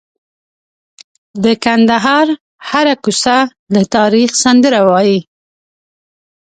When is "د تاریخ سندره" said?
3.73-4.79